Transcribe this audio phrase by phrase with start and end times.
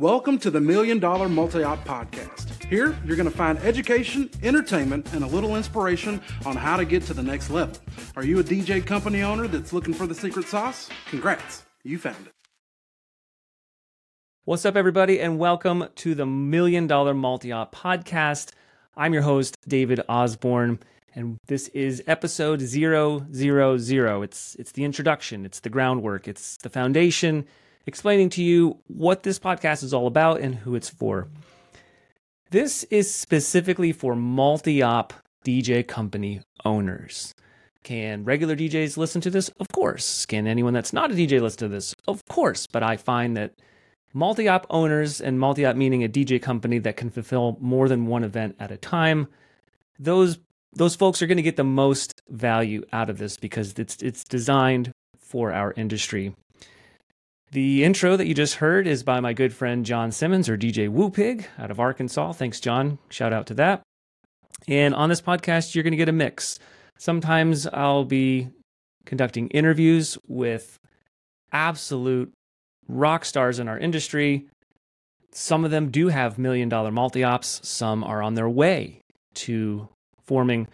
[0.00, 2.64] Welcome to the Million Dollar Multi Op Podcast.
[2.64, 7.02] Here, you're going to find education, entertainment, and a little inspiration on how to get
[7.02, 7.76] to the next level.
[8.16, 10.88] Are you a DJ company owner that's looking for the secret sauce?
[11.10, 12.32] Congrats, you found it.
[14.46, 18.52] What's up, everybody, and welcome to the Million Dollar Multi Op Podcast.
[18.96, 20.78] I'm your host, David Osborne,
[21.14, 23.26] and this is episode 000.
[24.22, 27.44] It's, it's the introduction, it's the groundwork, it's the foundation
[27.86, 31.28] explaining to you what this podcast is all about and who it's for.
[32.50, 35.12] This is specifically for multi op
[35.44, 37.34] DJ company owners.
[37.82, 39.48] Can regular DJs listen to this?
[39.60, 40.26] Of course.
[40.26, 41.94] Can anyone that's not a DJ listen to this?
[42.06, 42.66] Of course.
[42.66, 43.54] But I find that
[44.12, 48.06] multi op owners, and multi op meaning a DJ company that can fulfill more than
[48.06, 49.28] one event at a time,
[49.98, 50.38] those
[50.72, 54.24] those folks are going to get the most value out of this because it's it's
[54.24, 56.34] designed for our industry.
[57.52, 60.88] The intro that you just heard is by my good friend John Simmons or DJ
[60.88, 62.32] Woopig out of Arkansas.
[62.32, 62.98] Thanks, John.
[63.08, 63.82] Shout out to that.
[64.68, 66.60] And on this podcast, you're going to get a mix.
[66.96, 68.50] Sometimes I'll be
[69.04, 70.78] conducting interviews with
[71.50, 72.32] absolute
[72.86, 74.46] rock stars in our industry.
[75.32, 79.00] Some of them do have million dollar multi ops, some are on their way
[79.34, 79.88] to
[80.22, 80.68] forming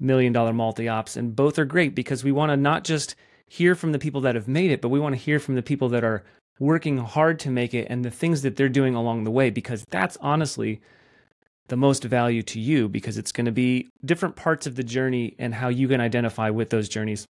[0.00, 1.14] million dollar multi ops.
[1.14, 3.16] And both are great because we want to not just
[3.52, 5.62] hear from the people that have made it, but we want to hear from the
[5.62, 6.24] people that are
[6.58, 9.84] working hard to make it and the things that they're doing along the way, because
[9.90, 10.80] that's honestly
[11.68, 15.34] the most value to you because it's going to be different parts of the journey
[15.38, 17.26] and how you can identify with those journeys.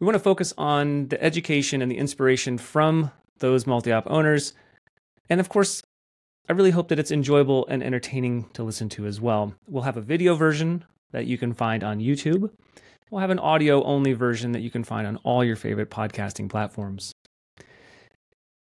[0.00, 4.54] We want to focus on the education and the inspiration from those multi op owners.
[5.28, 5.82] And of course,
[6.48, 9.54] I really hope that it's enjoyable and entertaining to listen to as well.
[9.68, 12.50] We'll have a video version that you can find on YouTube
[13.10, 16.48] we'll have an audio only version that you can find on all your favorite podcasting
[16.48, 17.12] platforms.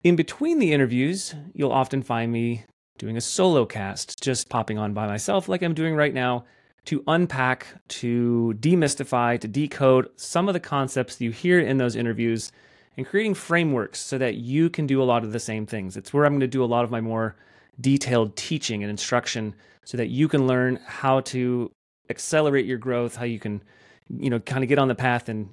[0.04, 2.66] In between the interviews, you'll often find me
[2.98, 6.46] doing a solo cast, just popping on by myself, like I'm doing right now,
[6.86, 12.52] to unpack, to demystify, to decode some of the concepts you hear in those interviews
[12.98, 15.98] and creating frameworks so that you can do a lot of the same things.
[15.98, 17.36] It's where I'm going to do a lot of my more
[17.82, 21.72] detailed teaching and instruction so that you can learn how to
[22.10, 23.64] accelerate your growth, how you can
[24.10, 25.50] you know, kind of get on the path and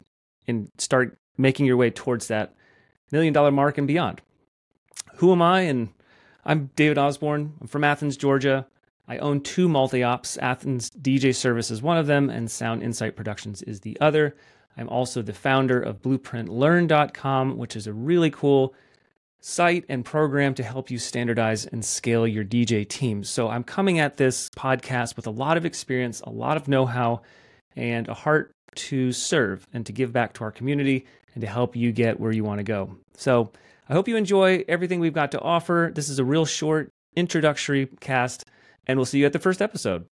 [0.47, 2.55] and start making your way towards that
[3.11, 4.21] million dollar mark and beyond.
[5.17, 5.61] Who am I?
[5.63, 5.91] And
[6.45, 7.55] I'm David Osborne.
[7.61, 8.67] I'm from Athens, Georgia.
[9.07, 10.37] I own two multi ops.
[10.39, 14.35] Athens DJ Service is one of them, and Sound Insight Productions is the other.
[14.77, 18.75] I'm also the founder of BlueprintLearn.com, which is a really cool
[19.41, 23.29] site and program to help you standardize and scale your DJ teams.
[23.29, 26.87] So I'm coming at this podcast with a lot of experience, a lot of know
[26.87, 27.23] how,
[27.77, 31.77] and a heart to serve and to give back to our community and to help
[31.77, 32.97] you get where you want to go.
[33.17, 33.53] So
[33.89, 35.91] I hope you enjoy everything we've got to offer.
[35.95, 38.45] This is a real short introductory cast,
[38.87, 40.07] and we'll see you at the first episode.